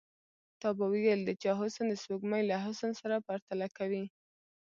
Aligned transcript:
تا 0.61 0.69
به 0.77 0.85
ويل 0.93 1.19
د 1.25 1.31
چا 1.41 1.51
حسن 1.61 1.85
د 1.89 1.93
سپوږمۍ 2.01 2.41
له 2.49 2.55
حسن 2.65 2.91
سره 3.01 3.23
پرتله 3.27 3.67
کوي. 3.77 4.05